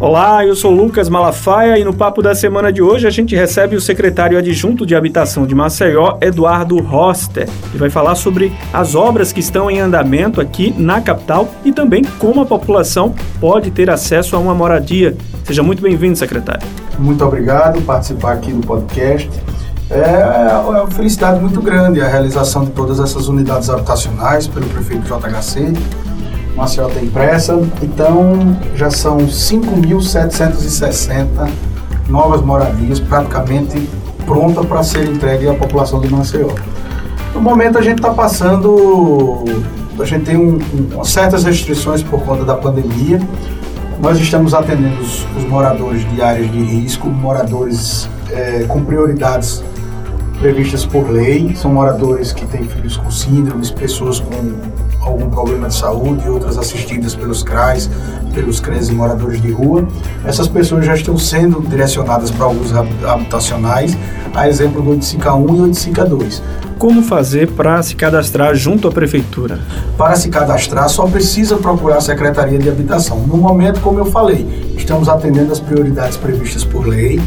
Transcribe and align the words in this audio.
Olá, 0.00 0.46
eu 0.46 0.54
sou 0.54 0.70
Lucas 0.70 1.08
Malafaia 1.08 1.76
e 1.76 1.82
no 1.82 1.92
papo 1.92 2.22
da 2.22 2.32
semana 2.32 2.72
de 2.72 2.80
hoje 2.80 3.04
a 3.04 3.10
gente 3.10 3.34
recebe 3.34 3.74
o 3.74 3.80
secretário 3.80 4.38
adjunto 4.38 4.86
de 4.86 4.94
Habitação 4.94 5.44
de 5.44 5.56
Maceió, 5.56 6.18
Eduardo 6.20 6.78
Roster, 6.80 7.48
que 7.72 7.76
vai 7.76 7.90
falar 7.90 8.14
sobre 8.14 8.52
as 8.72 8.94
obras 8.94 9.32
que 9.32 9.40
estão 9.40 9.68
em 9.68 9.80
andamento 9.80 10.40
aqui 10.40 10.72
na 10.78 11.00
capital 11.00 11.48
e 11.64 11.72
também 11.72 12.04
como 12.16 12.40
a 12.40 12.46
população 12.46 13.12
pode 13.40 13.72
ter 13.72 13.90
acesso 13.90 14.36
a 14.36 14.38
uma 14.38 14.54
moradia. 14.54 15.16
Seja 15.42 15.64
muito 15.64 15.82
bem-vindo, 15.82 16.16
secretário. 16.16 16.64
Muito 16.96 17.24
obrigado 17.24 17.74
por 17.74 17.82
participar 17.82 18.34
aqui 18.34 18.52
do 18.52 18.64
podcast. 18.64 19.28
É, 19.90 20.52
é 20.52 20.56
uma 20.58 20.86
felicidade 20.92 21.40
muito 21.40 21.60
grande 21.60 22.00
a 22.00 22.06
realização 22.06 22.64
de 22.64 22.70
todas 22.70 23.00
essas 23.00 23.26
unidades 23.26 23.68
habitacionais 23.68 24.46
pelo 24.46 24.66
prefeito 24.68 25.02
JHC 25.08 25.72
Maceió 26.58 26.88
tem 26.88 27.08
pressa. 27.08 27.58
Então, 27.80 28.58
já 28.74 28.90
são 28.90 29.18
5.760 29.18 31.48
novas 32.08 32.42
moradias 32.42 32.98
praticamente 32.98 33.88
prontas 34.26 34.66
para 34.66 34.82
ser 34.82 35.08
entregue 35.08 35.48
à 35.48 35.54
população 35.54 36.00
de 36.00 36.12
Maceió. 36.12 36.50
No 37.32 37.40
momento, 37.40 37.78
a 37.78 37.80
gente 37.80 37.98
está 37.98 38.12
passando, 38.12 39.44
a 40.00 40.04
gente 40.04 40.24
tem 40.24 40.36
um, 40.36 40.58
um, 40.98 41.04
certas 41.04 41.44
restrições 41.44 42.02
por 42.02 42.24
conta 42.24 42.44
da 42.44 42.56
pandemia. 42.56 43.20
Nós 44.00 44.18
estamos 44.18 44.52
atendendo 44.52 45.00
os, 45.00 45.24
os 45.36 45.44
moradores 45.44 46.04
de 46.10 46.20
áreas 46.20 46.50
de 46.50 46.60
risco, 46.60 47.06
moradores 47.08 48.10
é, 48.32 48.64
com 48.66 48.84
prioridades 48.84 49.62
previstas 50.38 50.86
por 50.86 51.10
lei. 51.10 51.54
São 51.56 51.72
moradores 51.72 52.32
que 52.32 52.46
têm 52.46 52.64
filhos 52.64 52.96
com 52.96 53.10
síndromes, 53.10 53.70
pessoas 53.70 54.20
com 54.20 54.54
algum 55.00 55.30
problema 55.30 55.68
de 55.68 55.74
saúde, 55.74 56.28
outras 56.28 56.58
assistidas 56.58 57.14
pelos 57.14 57.42
CRAs, 57.42 57.90
pelos 58.34 58.60
CREs 58.60 58.88
e 58.88 58.92
moradores 58.92 59.40
de 59.40 59.50
rua. 59.50 59.86
Essas 60.24 60.48
pessoas 60.48 60.84
já 60.84 60.94
estão 60.94 61.16
sendo 61.18 61.60
direcionadas 61.60 62.30
para 62.30 62.46
alguns 62.46 62.72
habitacionais, 62.72 63.96
a 64.34 64.48
exemplo 64.48 64.82
do 64.82 64.92
Odicica 64.92 65.34
1 65.34 65.56
e 65.56 65.60
Odicica 65.62 66.04
2. 66.04 66.42
Como 66.78 67.02
fazer 67.02 67.50
para 67.52 67.82
se 67.82 67.96
cadastrar 67.96 68.54
junto 68.54 68.86
à 68.86 68.92
prefeitura? 68.92 69.58
Para 69.96 70.14
se 70.14 70.28
cadastrar, 70.28 70.88
só 70.88 71.06
precisa 71.08 71.56
procurar 71.56 71.96
a 71.96 72.00
Secretaria 72.00 72.58
de 72.58 72.68
Habitação. 72.68 73.18
No 73.26 73.36
momento, 73.36 73.80
como 73.80 73.98
eu 73.98 74.04
falei, 74.04 74.74
estamos 74.76 75.08
atendendo 75.08 75.52
as 75.52 75.58
prioridades 75.58 76.16
previstas 76.16 76.62
por 76.62 76.86
lei 76.86 77.20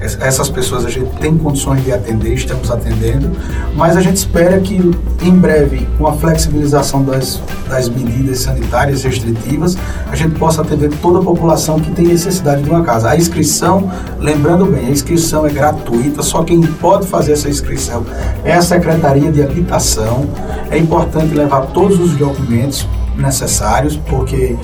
essas 0.00 0.48
pessoas 0.48 0.84
a 0.84 0.90
gente 0.90 1.10
tem 1.16 1.36
condições 1.36 1.82
de 1.84 1.92
atender, 1.92 2.32
estamos 2.32 2.70
atendendo, 2.70 3.32
mas 3.74 3.96
a 3.96 4.00
gente 4.00 4.16
espera 4.16 4.60
que 4.60 4.76
em 5.22 5.32
breve, 5.32 5.88
com 5.98 6.06
a 6.06 6.12
flexibilização 6.12 7.02
das, 7.02 7.40
das 7.68 7.88
medidas 7.88 8.40
sanitárias 8.40 9.02
restritivas, 9.02 9.76
a 10.10 10.14
gente 10.14 10.38
possa 10.38 10.62
atender 10.62 10.90
toda 11.02 11.18
a 11.18 11.22
população 11.22 11.80
que 11.80 11.90
tem 11.90 12.06
necessidade 12.06 12.62
de 12.62 12.70
uma 12.70 12.82
casa. 12.82 13.10
A 13.10 13.16
inscrição, 13.16 13.90
lembrando 14.20 14.66
bem, 14.66 14.86
a 14.86 14.90
inscrição 14.90 15.44
é 15.46 15.50
gratuita, 15.50 16.22
só 16.22 16.44
quem 16.44 16.60
pode 16.60 17.06
fazer 17.06 17.32
essa 17.32 17.48
inscrição 17.48 18.06
é 18.44 18.52
a 18.52 18.62
Secretaria 18.62 19.32
de 19.32 19.42
Habitação. 19.42 20.28
É 20.70 20.78
importante 20.78 21.34
levar 21.34 21.62
todos 21.68 21.98
os 21.98 22.12
documentos 22.12 22.86
necessários, 23.16 23.96
porque 23.96 24.56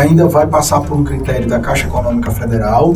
ainda 0.00 0.26
vai 0.26 0.46
passar 0.46 0.80
por 0.80 0.96
um 0.96 1.04
critério 1.04 1.46
da 1.46 1.58
Caixa 1.58 1.86
Econômica 1.86 2.30
Federal 2.30 2.94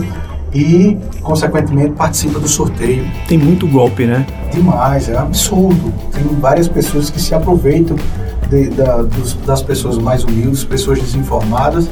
e, 0.55 0.98
consequentemente, 1.22 1.92
participa 1.92 2.39
do 2.39 2.48
sorteio. 2.48 3.05
Tem 3.27 3.39
muito 3.39 3.67
golpe, 3.67 4.05
né? 4.05 4.27
Demais, 4.53 5.09
é 5.09 5.17
absurdo. 5.17 5.92
Tem 6.12 6.25
várias 6.39 6.69
pessoas 6.69 7.11
que 7.11 7.20
se 7.20 7.34
aproveitam 7.34 7.97
de, 8.50 8.69
da, 8.69 9.03
dos, 9.03 9.34
das 9.47 9.62
pessoas 9.62 9.97
mais 9.97 10.25
humildes, 10.25 10.62
pessoas 10.64 11.00
desinformadas, 11.00 11.89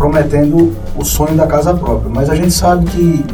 prometendo 0.00 0.74
o 0.96 1.04
sonho 1.04 1.36
da 1.36 1.46
casa 1.46 1.74
própria. 1.74 2.10
Mas 2.10 2.30
a 2.30 2.34
gente 2.34 2.52
sabe 2.52 2.86
que 2.86 3.24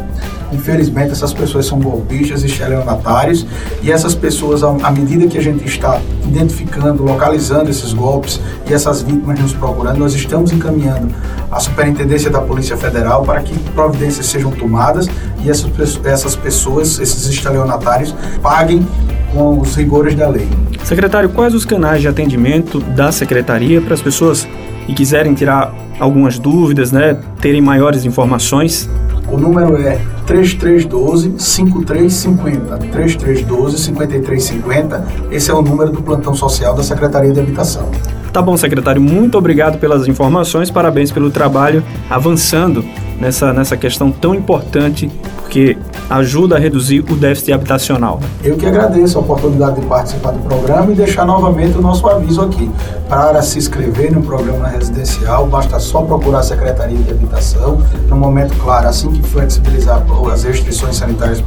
Infelizmente, 0.53 1.11
essas 1.11 1.33
pessoas 1.33 1.67
são 1.67 1.81
golpistas 1.81 2.45
e 2.45 2.47
estelionatários, 2.47 3.45
e 3.83 3.91
essas 3.91 4.15
pessoas, 4.15 4.63
à 4.63 4.93
medida 4.93 5.27
que 5.27 5.37
a 5.37 5.43
gente 5.43 5.67
está 5.67 6.01
identificando, 6.25 7.03
localizando 7.03 7.69
esses 7.69 7.93
golpes 7.93 8.41
e 8.65 8.73
essas 8.73 9.03
vítimas 9.03 9.41
nos 9.41 9.53
procurando, 9.53 9.99
nós 9.99 10.15
estamos 10.15 10.53
encaminhando 10.53 11.13
a 11.51 11.59
Superintendência 11.59 12.31
da 12.31 12.41
Polícia 12.41 12.77
Federal 12.77 13.25
para 13.25 13.41
que 13.41 13.59
providências 13.71 14.27
sejam 14.27 14.53
tomadas 14.53 15.09
e 15.45 15.51
essas, 15.51 16.01
essas 16.05 16.37
pessoas, 16.37 17.01
esses 17.01 17.27
estelionatários, 17.27 18.15
paguem 18.41 18.87
com 19.35 19.59
os 19.59 19.75
rigores 19.75 20.15
da 20.15 20.29
lei. 20.29 20.49
Secretário, 20.85 21.29
quais 21.29 21.55
os 21.55 21.65
canais 21.65 22.01
de 22.01 22.07
atendimento 22.07 22.79
da 22.79 23.11
Secretaria 23.11 23.81
para 23.81 23.95
as 23.95 24.01
pessoas 24.01 24.47
que 24.87 24.95
quiserem 24.95 25.35
tirar 25.35 25.75
algumas 25.99 26.39
dúvidas, 26.39 26.93
né, 26.93 27.17
terem 27.41 27.61
maiores 27.61 28.05
informações? 28.05 28.89
O 29.29 29.37
número 29.37 29.77
é 29.77 29.99
3312-5350. 30.27 32.79
3312-5350. 32.93 35.03
Esse 35.31 35.51
é 35.51 35.55
o 35.55 35.63
número 35.63 35.91
do 35.91 36.01
plantão 36.01 36.35
social 36.35 36.75
da 36.75 36.83
Secretaria 36.83 37.33
de 37.33 37.41
Habitação. 37.41 37.91
Tá 38.37 38.43
bom, 38.43 38.55
secretário. 38.55 39.01
Muito 39.01 39.39
obrigado 39.39 39.79
pelas 39.79 40.07
informações. 40.07 40.71
Parabéns 40.71 41.11
pelo 41.11 41.31
trabalho 41.31 41.83
avançando 42.11 42.85
nessa, 43.19 43.51
nessa 43.51 43.79
questão 43.79 44.13
tão 44.13 44.35
importante, 44.35 45.11
porque 45.37 45.79
ajuda 46.11 46.57
a 46.57 46.59
reduzir 46.59 47.01
o 47.01 47.17
déficit 47.17 47.55
habitacional. 47.55 48.21
Eu 48.45 48.59
que 48.59 48.67
agradeço 48.67 49.17
a 49.17 49.23
oportunidade 49.23 49.81
de 49.81 49.87
participar 49.87 50.33
do 50.33 50.41
programa 50.41 50.93
e 50.93 50.95
deixar 50.95 51.25
novamente 51.25 51.79
o 51.79 51.81
nosso 51.81 52.07
aviso 52.07 52.43
aqui. 52.43 52.71
Para 53.09 53.41
se 53.41 53.57
inscrever 53.57 54.13
no 54.13 54.21
programa 54.21 54.69
residencial, 54.69 55.47
basta 55.47 55.81
só 55.81 56.03
procurar 56.03 56.41
a 56.41 56.43
Secretaria 56.43 56.99
de 56.99 57.11
Habitação. 57.11 57.81
No 58.07 58.17
momento, 58.17 58.55
claro, 58.63 58.87
assim 58.87 59.11
que 59.13 59.23
flexibilizar 59.23 60.05
as 60.31 60.45
restrições 60.45 60.97
sanitárias 60.97 61.43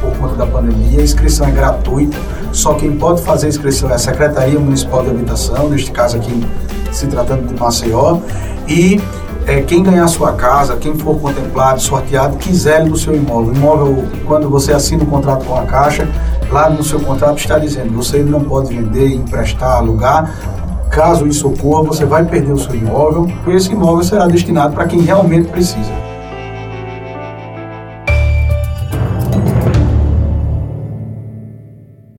por 0.00 0.16
conta 0.16 0.34
da 0.34 0.46
pandemia, 0.46 1.00
a 1.00 1.02
inscrição 1.02 1.46
é 1.46 1.50
gratuita. 1.50 2.16
Só 2.52 2.74
quem 2.74 2.96
pode 2.96 3.22
fazer 3.22 3.46
a 3.46 3.48
inscrição 3.48 3.90
é 3.90 3.94
a 3.94 3.98
Secretaria 3.98 4.58
Municipal 4.58 5.02
de 5.02 5.10
Habitação, 5.10 5.68
neste 5.68 5.90
caso 5.90 6.16
aqui 6.16 6.46
se 6.92 7.06
tratando 7.06 7.46
de 7.46 7.58
Maceió. 7.58 8.18
E 8.66 9.00
é, 9.46 9.60
quem 9.60 9.82
ganhar 9.82 10.08
sua 10.08 10.32
casa, 10.32 10.76
quem 10.76 10.94
for 10.96 11.18
contemplado, 11.20 11.80
sorteado, 11.80 12.36
quiser 12.36 12.84
do 12.84 12.96
seu 12.96 13.14
imóvel. 13.14 13.54
Imóvel, 13.54 14.04
quando 14.24 14.50
você 14.50 14.72
assina 14.72 15.04
o 15.04 15.06
um 15.06 15.10
contrato 15.10 15.44
com 15.44 15.56
a 15.56 15.62
Caixa, 15.62 16.08
lá 16.50 16.68
no 16.68 16.82
seu 16.82 16.98
contrato 16.98 17.38
está 17.38 17.58
dizendo, 17.58 17.92
você 17.92 18.22
não 18.22 18.40
pode 18.40 18.74
vender, 18.74 19.14
emprestar, 19.14 19.76
alugar. 19.76 20.34
Caso 20.90 21.26
isso 21.26 21.48
ocorra, 21.48 21.84
você 21.84 22.04
vai 22.04 22.24
perder 22.24 22.52
o 22.52 22.58
seu 22.58 22.74
imóvel 22.74 23.30
e 23.46 23.50
esse 23.50 23.70
imóvel 23.70 24.02
será 24.02 24.26
destinado 24.26 24.74
para 24.74 24.86
quem 24.86 25.00
realmente 25.00 25.48
precisa. 25.48 26.05